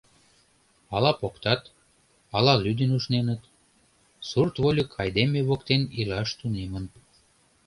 Ала 0.95 1.11
поктат, 1.21 1.61
ала 2.35 2.53
лӱдын 2.63 2.91
ушненыт— 2.97 3.41
сурт 4.29 4.55
вольык 4.61 4.89
айдеме 5.01 5.41
воктен 5.49 5.81
илаш 5.99 6.29
тунемын. 6.39 6.85